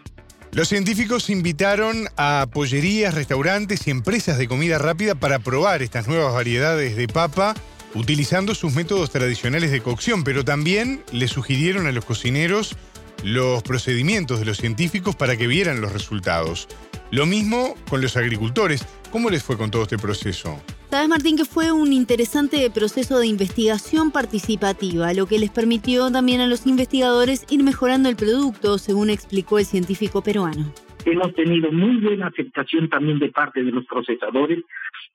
Los 0.51 0.67
científicos 0.67 1.29
invitaron 1.29 2.07
a 2.17 2.47
pollerías, 2.51 3.13
restaurantes 3.13 3.87
y 3.87 3.91
empresas 3.91 4.37
de 4.37 4.47
comida 4.47 4.79
rápida 4.79 5.15
para 5.15 5.39
probar 5.39 5.81
estas 5.81 6.07
nuevas 6.07 6.33
variedades 6.33 6.95
de 6.95 7.07
papa 7.07 7.53
utilizando 7.93 8.55
sus 8.55 8.75
métodos 8.75 9.11
tradicionales 9.11 9.71
de 9.71 9.81
cocción, 9.81 10.23
pero 10.23 10.43
también 10.43 11.01
le 11.11 11.27
sugirieron 11.27 11.87
a 11.87 11.91
los 11.91 12.05
cocineros 12.05 12.75
los 13.23 13.63
procedimientos 13.63 14.39
de 14.39 14.45
los 14.45 14.57
científicos 14.57 15.15
para 15.15 15.37
que 15.37 15.47
vieran 15.47 15.81
los 15.81 15.91
resultados. 15.91 16.67
Lo 17.11 17.25
mismo 17.25 17.75
con 17.89 18.01
los 18.01 18.15
agricultores. 18.17 18.85
¿Cómo 19.11 19.29
les 19.29 19.43
fue 19.43 19.57
con 19.57 19.71
todo 19.71 19.83
este 19.83 19.97
proceso? 19.97 20.61
Sabes, 20.89 21.09
Martín, 21.09 21.37
que 21.37 21.45
fue 21.45 21.71
un 21.71 21.93
interesante 21.93 22.69
proceso 22.69 23.19
de 23.19 23.27
investigación 23.27 24.11
participativa, 24.11 25.13
lo 25.13 25.27
que 25.27 25.39
les 25.39 25.49
permitió 25.49 26.11
también 26.11 26.41
a 26.41 26.47
los 26.47 26.65
investigadores 26.65 27.45
ir 27.49 27.63
mejorando 27.63 28.09
el 28.09 28.15
producto, 28.15 28.77
según 28.77 29.09
explicó 29.09 29.59
el 29.59 29.65
científico 29.65 30.23
peruano. 30.23 30.71
Hemos 31.05 31.33
tenido 31.33 31.71
muy 31.71 31.97
buena 31.97 32.27
aceptación 32.27 32.89
también 32.89 33.19
de 33.19 33.29
parte 33.29 33.63
de 33.63 33.71
los 33.71 33.85
procesadores 33.85 34.59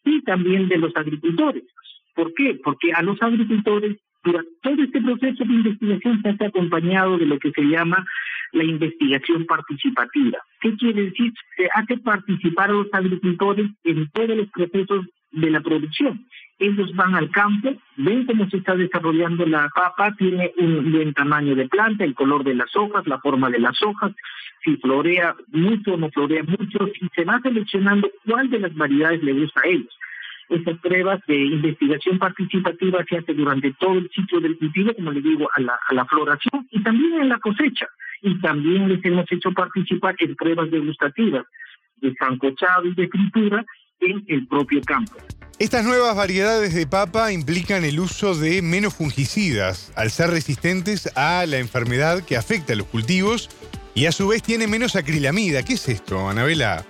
y 0.04 0.22
también 0.22 0.68
de 0.68 0.78
los 0.78 0.94
agricultores. 0.96 1.64
¿Por 2.14 2.32
qué? 2.34 2.58
Porque 2.62 2.92
a 2.92 3.02
los 3.02 3.20
agricultores 3.20 3.96
todo 4.62 4.82
este 4.82 5.00
proceso 5.00 5.44
de 5.44 5.52
investigación 5.52 6.22
se 6.22 6.28
hace 6.30 6.46
acompañado 6.46 7.18
de 7.18 7.26
lo 7.26 7.38
que 7.38 7.50
se 7.52 7.62
llama 7.62 8.04
la 8.52 8.64
investigación 8.64 9.44
participativa. 9.46 10.38
¿Qué 10.60 10.74
quiere 10.76 11.04
decir? 11.04 11.32
Se 11.56 11.68
hace 11.74 11.98
participar 11.98 12.70
a 12.70 12.74
los 12.74 12.88
agricultores 12.92 13.70
en 13.84 14.08
todos 14.10 14.36
los 14.36 14.48
procesos 14.50 15.06
de 15.32 15.50
la 15.50 15.60
producción. 15.60 16.26
Ellos 16.58 16.94
van 16.94 17.16
al 17.16 17.30
campo, 17.30 17.74
ven 17.96 18.26
cómo 18.26 18.48
se 18.48 18.58
está 18.58 18.76
desarrollando 18.76 19.44
la 19.44 19.68
papa, 19.74 20.14
tiene 20.16 20.52
un 20.56 20.92
buen 20.92 21.12
tamaño 21.12 21.56
de 21.56 21.68
planta, 21.68 22.04
el 22.04 22.14
color 22.14 22.44
de 22.44 22.54
las 22.54 22.74
hojas, 22.76 23.06
la 23.06 23.18
forma 23.18 23.50
de 23.50 23.58
las 23.58 23.82
hojas, 23.82 24.12
si 24.64 24.76
florea 24.76 25.34
mucho 25.48 25.94
o 25.94 25.96
no 25.96 26.08
florea 26.10 26.44
mucho, 26.44 26.88
si 26.98 27.08
se 27.14 27.24
va 27.24 27.40
seleccionando 27.40 28.08
cuál 28.24 28.48
de 28.50 28.60
las 28.60 28.74
variedades 28.74 29.22
le 29.22 29.32
gusta 29.32 29.62
a 29.64 29.68
ellos. 29.68 29.98
Esas 30.48 30.78
pruebas 30.80 31.20
de 31.26 31.36
investigación 31.36 32.18
participativa 32.18 33.04
se 33.08 33.18
hacen 33.18 33.36
durante 33.36 33.72
todo 33.74 33.94
el 33.98 34.10
ciclo 34.10 34.40
del 34.40 34.58
cultivo, 34.58 34.94
como 34.94 35.10
le 35.10 35.20
digo, 35.20 35.48
a 35.54 35.60
la, 35.60 35.78
a 35.88 35.94
la 35.94 36.04
floración 36.04 36.66
y 36.70 36.82
también 36.82 37.22
en 37.22 37.28
la 37.28 37.38
cosecha. 37.38 37.86
Y 38.22 38.38
también 38.40 38.88
les 38.88 39.04
hemos 39.04 39.30
hecho 39.30 39.52
participar 39.52 40.14
en 40.18 40.34
pruebas 40.36 40.70
degustativas 40.70 41.44
de 41.96 42.14
sancochado 42.14 42.86
y 42.86 42.94
de 42.94 43.08
fritura 43.08 43.64
en 44.00 44.24
el 44.28 44.46
propio 44.46 44.80
campo. 44.82 45.14
Estas 45.58 45.84
nuevas 45.84 46.16
variedades 46.16 46.74
de 46.74 46.86
papa 46.86 47.32
implican 47.32 47.84
el 47.84 48.00
uso 48.00 48.34
de 48.34 48.60
menos 48.60 48.94
fungicidas, 48.94 49.92
al 49.96 50.10
ser 50.10 50.30
resistentes 50.30 51.16
a 51.16 51.46
la 51.46 51.58
enfermedad 51.58 52.24
que 52.24 52.36
afecta 52.36 52.72
a 52.72 52.76
los 52.76 52.88
cultivos 52.88 53.48
y 53.94 54.06
a 54.06 54.12
su 54.12 54.26
vez 54.28 54.42
tiene 54.42 54.66
menos 54.66 54.96
acrilamida. 54.96 55.62
¿Qué 55.62 55.74
es 55.74 55.88
esto, 55.88 56.28
Anabela? 56.28 56.84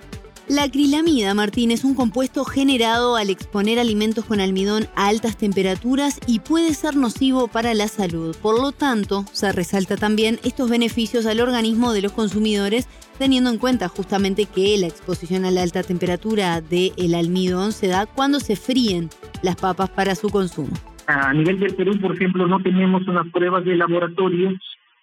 La 0.47 0.61
acrilamida, 0.61 1.33
Martín, 1.33 1.71
es 1.71 1.83
un 1.83 1.95
compuesto 1.95 2.45
generado 2.45 3.15
al 3.15 3.31
exponer 3.31 3.79
alimentos 3.79 4.25
con 4.25 4.39
almidón 4.39 4.83
a 4.95 5.07
altas 5.07 5.39
temperaturas 5.39 6.19
y 6.27 6.39
puede 6.39 6.75
ser 6.75 6.95
nocivo 6.95 7.47
para 7.47 7.73
la 7.73 7.87
salud. 7.87 8.35
Por 8.43 8.61
lo 8.61 8.71
tanto, 8.71 9.25
se 9.31 9.51
resalta 9.51 9.97
también 9.97 10.37
estos 10.43 10.69
beneficios 10.69 11.25
al 11.25 11.41
organismo 11.41 11.93
de 11.93 12.03
los 12.03 12.11
consumidores, 12.11 12.87
teniendo 13.17 13.49
en 13.49 13.57
cuenta 13.57 13.87
justamente 13.87 14.45
que 14.45 14.77
la 14.77 14.85
exposición 14.85 15.45
a 15.45 15.51
la 15.51 15.63
alta 15.63 15.81
temperatura 15.81 16.61
del 16.61 17.15
almidón 17.15 17.71
se 17.71 17.87
da 17.87 18.05
cuando 18.05 18.39
se 18.39 18.55
fríen 18.55 19.09
las 19.41 19.55
papas 19.55 19.89
para 19.89 20.13
su 20.13 20.29
consumo. 20.29 20.75
A 21.07 21.33
nivel 21.33 21.59
del 21.59 21.73
Perú, 21.73 21.99
por 21.99 22.15
ejemplo, 22.15 22.45
no 22.45 22.61
tenemos 22.61 23.07
unas 23.07 23.27
pruebas 23.31 23.65
de 23.65 23.77
laboratorio 23.77 24.51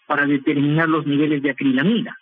para 0.06 0.24
determinar 0.24 0.88
los 0.88 1.04
niveles 1.04 1.42
de 1.42 1.50
acrilamida. 1.50 2.16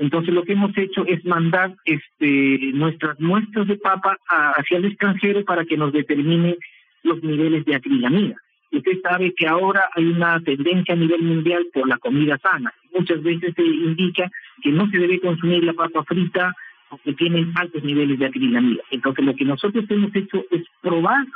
Entonces 0.00 0.32
lo 0.32 0.44
que 0.44 0.54
hemos 0.54 0.76
hecho 0.78 1.04
es 1.06 1.22
mandar 1.26 1.76
este, 1.84 2.72
nuestras 2.72 3.20
muestras 3.20 3.66
de 3.68 3.76
papa 3.76 4.16
hacia 4.26 4.78
el 4.78 4.86
extranjero 4.86 5.44
para 5.44 5.66
que 5.66 5.76
nos 5.76 5.92
determine 5.92 6.56
los 7.02 7.22
niveles 7.22 7.66
de 7.66 7.74
acrilamida. 7.74 8.34
Usted 8.72 8.98
sabe 9.02 9.34
que 9.36 9.46
ahora 9.46 9.90
hay 9.94 10.06
una 10.06 10.40
tendencia 10.40 10.94
a 10.94 10.96
nivel 10.96 11.20
mundial 11.20 11.66
por 11.74 11.86
la 11.86 11.98
comida 11.98 12.38
sana. 12.38 12.72
Muchas 12.94 13.22
veces 13.22 13.52
se 13.54 13.62
indica 13.62 14.30
que 14.62 14.70
no 14.72 14.88
se 14.88 14.96
debe 14.96 15.20
consumir 15.20 15.64
la 15.64 15.74
papa 15.74 16.02
frita 16.04 16.54
porque 16.88 17.12
tienen 17.12 17.52
altos 17.56 17.84
niveles 17.84 18.18
de 18.18 18.26
acrilamida. 18.26 18.82
Entonces 18.90 19.22
lo 19.22 19.34
que 19.34 19.44
nosotros 19.44 19.84
hemos 19.86 20.16
hecho 20.16 20.42
es 20.50 20.62
probar 20.80 21.26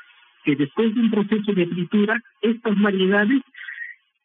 que 0.42 0.56
después 0.56 0.94
de 0.94 1.00
un 1.02 1.10
proceso 1.10 1.52
de 1.52 1.66
fritura, 1.66 2.18
estas 2.40 2.80
variedades 2.80 3.42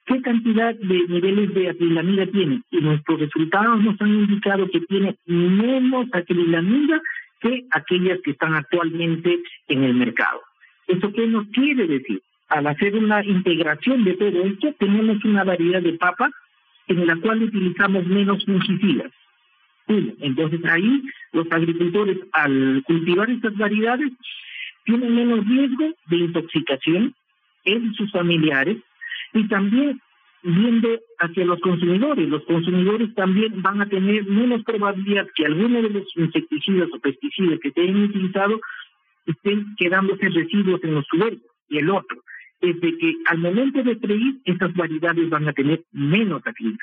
qué 0.10 0.22
cantidad 0.24 0.74
de 0.74 1.08
niveles 1.08 1.54
de 1.54 1.70
acrilamida 1.70 2.26
tiene. 2.26 2.62
Y 2.72 2.82
nuestros 2.82 3.20
resultados 3.20 3.82
nos 3.82 4.02
han 4.02 4.10
indicado 4.10 4.68
que 4.70 4.82
tiene 4.82 5.16
menos 5.28 6.08
acrilamida 6.12 7.00
que 7.40 7.66
aquellas 7.72 8.20
que 8.24 8.32
están 8.32 8.56
actualmente 8.56 9.40
en 9.68 9.84
el 9.84 9.94
mercado. 9.94 10.42
¿Eso 10.88 11.14
qué 11.14 11.28
nos 11.28 11.48
quiere 11.50 11.88
decir? 11.88 12.22
Al 12.50 12.66
hacer 12.66 12.96
una 12.96 13.24
integración 13.24 14.04
de 14.04 14.16
todo 14.16 14.44
esto, 14.44 14.74
tenemos 14.80 15.24
una 15.24 15.44
variedad 15.44 15.82
de 15.82 15.94
papa 15.94 16.32
en 16.88 17.06
la 17.06 17.16
cual 17.18 17.44
utilizamos 17.44 18.08
menos 18.08 18.44
fungicidas. 18.46 19.12
Entonces 19.88 20.60
ahí 20.66 21.04
los 21.34 21.52
agricultores 21.52 22.18
al 22.34 22.84
cultivar 22.86 23.30
estas 23.30 23.56
variedades 23.58 24.12
tienen 24.86 25.16
menos 25.16 25.48
riesgo 25.48 25.94
de 26.08 26.18
intoxicación 26.18 27.14
en 27.66 27.94
sus 27.94 28.12
familiares 28.12 28.78
y 29.34 29.48
también 29.48 30.00
viendo 30.44 30.90
hacia 31.20 31.46
los 31.46 31.60
consumidores. 31.60 32.30
Los 32.30 32.44
consumidores 32.46 33.14
también 33.16 33.62
van 33.62 33.82
a 33.82 33.90
tener 33.90 34.26
menos 34.26 34.64
probabilidad 34.64 35.28
que 35.36 35.46
algunos 35.46 35.84
de 35.84 35.90
los 35.90 36.08
insecticidas 36.16 36.90
o 36.94 37.00
pesticidas 37.00 37.60
que 37.60 37.72
se 37.72 37.82
hayan 37.82 38.04
utilizado 38.04 38.60
estén 39.26 39.76
quedándose 39.76 40.30
residuos 40.30 40.84
en 40.84 40.96
los 40.96 41.06
suelos. 41.08 41.40
Y 41.68 41.78
el 41.78 41.90
otro 41.90 42.24
es 42.62 42.80
de 42.82 42.98
que 42.98 43.16
al 43.26 43.40
momento 43.40 43.84
de 43.84 43.96
freír, 43.96 44.40
estas 44.46 44.74
variedades 44.74 45.30
van 45.30 45.48
a 45.48 45.54
tener 45.54 45.84
menos 45.92 46.42
actividad. 46.46 46.78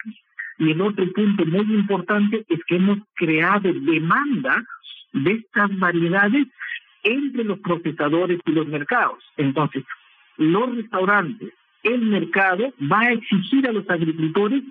Y 0.59 0.71
el 0.71 0.81
otro 0.81 1.05
punto 1.13 1.45
muy 1.45 1.75
importante 1.75 2.45
es 2.49 2.61
que 2.67 2.77
hemos 2.77 2.99
creado 3.15 3.73
demanda 3.73 4.65
de 5.13 5.33
estas 5.33 5.79
variedades 5.79 6.47
entre 7.03 7.45
los 7.45 7.59
procesadores 7.61 8.41
y 8.47 8.53
los 8.53 8.67
mercados. 8.67 9.23
Entonces, 9.37 9.85
los 10.39 10.75
restaurantes, 10.75 11.53
el 11.87 12.03
mercado 12.03 12.73
va 12.91 13.01
a 13.01 13.13
exigir 13.13 13.67
a 13.69 13.73
los 13.73 13.89
agricultores 13.89 14.63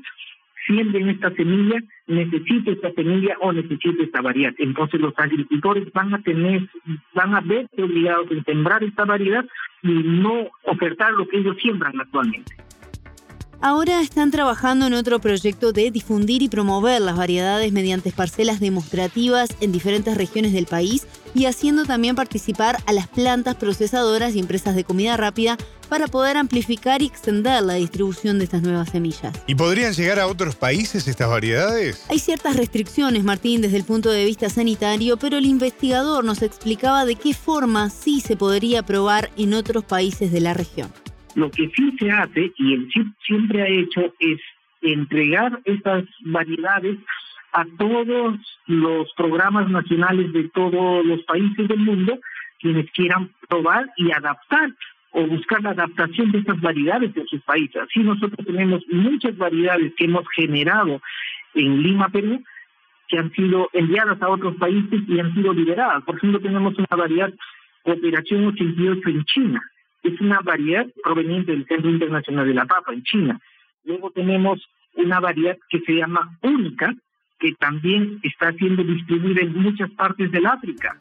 siembren 0.66 1.10
esta 1.10 1.32
semilla, 1.32 1.82
necesito 2.08 2.72
esta 2.72 2.92
semilla 2.94 3.38
o 3.42 3.54
necesito 3.54 4.02
esta 4.02 4.22
variedad. 4.22 4.54
Entonces 4.58 5.00
los 5.00 5.14
agricultores 5.18 5.92
van 5.94 6.14
a 6.14 6.22
tener, 6.22 6.68
van 7.14 7.36
a 7.36 7.42
verse 7.42 7.84
obligados 7.84 8.28
a 8.32 8.44
sembrar 8.44 8.84
esta 8.84 9.06
variedad 9.06 9.46
y 9.84 9.92
no 9.92 10.50
ofertar 10.64 11.12
lo 11.14 11.28
que 11.28 11.38
ellos 11.38 11.58
siembran 11.62 12.00
actualmente. 12.00 12.56
Ahora 13.62 14.02
están 14.02 14.32
trabajando 14.32 14.86
en 14.88 14.94
otro 14.94 15.20
proyecto 15.20 15.72
de 15.72 15.90
difundir 15.90 16.42
y 16.42 16.50
promover 16.50 17.02
las 17.02 17.18
variedades 17.18 17.72
mediante 17.72 18.12
parcelas 18.12 18.60
demostrativas 18.60 19.50
en 19.62 19.72
diferentes 19.72 20.16
regiones 20.18 20.54
del 20.54 20.66
país 20.66 21.08
y 21.34 21.46
haciendo 21.46 21.86
también 21.86 22.16
participar 22.16 22.78
a 22.86 22.94
las 22.94 23.08
plantas 23.08 23.56
procesadoras 23.56 24.36
y 24.36 24.40
empresas 24.40 24.76
de 24.76 24.84
comida 24.84 25.18
rápida 25.18 25.58
para 25.90 26.08
poder 26.08 26.38
amplificar 26.38 27.02
y 27.02 27.06
extender 27.06 27.62
la 27.64 27.76
distribución 27.76 28.38
de 28.38 28.46
estas 28.46 28.62
nuevas 28.62 28.90
semillas. 28.90 29.34
¿Y 29.48 29.56
podrían 29.56 29.94
llegar 29.94 30.20
a 30.20 30.28
otros 30.28 30.56
países 30.56 31.08
estas 31.08 31.30
variedades? 31.30 32.04
Hay 32.10 32.20
ciertas 32.20 32.56
restricciones, 32.56 33.24
Martín, 33.24 33.62
desde 33.62 33.78
el 33.78 33.84
punto 33.84 34.10
de 34.12 34.26
vista 34.26 34.50
sanitario, 34.50 35.18
pero 35.18 35.38
el 35.38 35.46
investigador 35.46 36.24
nos 36.24 36.42
explicaba 36.42 37.06
de 37.06 37.16
qué 37.16 37.34
forma 37.34 37.90
sí 37.90 38.22
se 38.22 38.36
podría 38.36 38.84
probar 38.84 39.30
en 39.38 39.54
otros 39.54 39.84
países 39.84 40.32
de 40.32 40.40
la 40.42 40.54
región. 40.54 40.92
Lo 41.36 41.52
que 41.52 41.70
sí 41.76 41.96
se 42.00 42.12
hace, 42.12 42.52
y 42.58 42.74
el 42.74 42.92
CIP 42.92 43.08
siempre 43.26 43.62
ha 43.62 43.68
hecho, 43.68 44.14
es 44.20 44.40
entregar 44.82 45.60
estas 45.66 46.06
variedades 46.22 46.98
a 47.52 47.66
todos 47.78 48.36
los 48.68 49.14
programas 49.14 49.70
nacionales 49.70 50.32
de 50.34 50.50
todos 50.50 51.06
los 51.06 51.22
países 51.24 51.68
del 51.68 51.80
mundo, 51.80 52.20
quienes 52.60 52.90
quieran 52.92 53.32
probar 53.48 53.90
y 53.98 54.12
adaptar 54.12 54.74
o 55.12 55.26
buscar 55.28 55.62
la 55.64 55.70
adaptación 55.72 56.32
de 56.32 56.40
estas 56.40 56.60
variedades 56.60 57.16
en 57.16 57.28
sus 57.28 57.42
países. 57.44 57.82
Así 57.82 58.00
nosotros 58.00 58.46
tenemos 58.46 58.84
muchas 58.92 59.38
variedades 59.38 59.94
que 59.96 60.06
hemos 60.06 60.26
generado 60.36 61.02
en 61.54 61.82
Lima, 61.82 62.10
Perú, 62.10 62.44
que 63.08 63.18
han 63.18 63.32
sido 63.32 63.70
enviadas 63.72 64.22
a 64.22 64.30
otros 64.30 64.56
países 64.56 65.02
y 65.08 65.20
han 65.20 65.34
sido 65.34 65.54
liberadas. 65.54 66.04
Por 66.04 66.18
ejemplo, 66.18 66.40
tenemos 66.40 66.78
una 66.78 66.98
variedad 66.98 67.34
Operación 67.84 68.48
88 68.48 69.10
en 69.10 69.26
China, 69.26 69.72
es 70.06 70.22
una 70.22 70.40
variedad 70.42 70.86
proveniente 71.04 71.52
del 71.52 71.66
Centro 71.68 71.90
Internacional 71.90 72.48
de 72.48 72.54
la 72.54 72.66
Papa 72.66 72.94
en 72.94 73.04
China. 73.04 73.40
Luego 73.84 74.12
tenemos 74.12 74.60
una 74.96 75.20
variedad 75.20 75.58
que 75.70 75.80
se 75.82 75.94
llama 75.94 76.38
única, 76.42 76.94
que 77.40 77.54
también 77.60 78.20
está 78.24 78.52
siendo 78.54 78.84
distribuida 78.84 79.42
en 79.42 79.54
muchas 79.54 79.90
partes 79.92 80.32
del 80.32 80.46
África. 80.46 80.96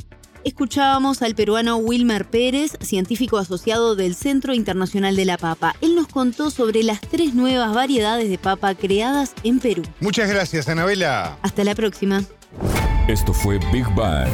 Escuchábamos 0.44 1.22
al 1.22 1.34
peruano 1.34 1.78
Wilmer 1.78 2.26
Pérez, 2.26 2.76
científico 2.80 3.38
asociado 3.38 3.96
del 3.96 4.14
Centro 4.14 4.52
Internacional 4.52 5.16
de 5.16 5.24
la 5.24 5.38
Papa. 5.38 5.74
Él 5.80 5.94
nos 5.94 6.06
contó 6.06 6.50
sobre 6.50 6.82
las 6.82 7.00
tres 7.00 7.34
nuevas 7.34 7.74
variedades 7.74 8.28
de 8.28 8.36
papa 8.36 8.74
creadas 8.74 9.34
en 9.42 9.58
Perú. 9.58 9.82
Muchas 10.00 10.28
gracias, 10.28 10.68
Anabela. 10.68 11.38
Hasta 11.40 11.64
la 11.64 11.74
próxima. 11.74 12.20
Esto 13.08 13.32
fue 13.32 13.58
Big 13.72 13.86
Bang. 13.94 14.28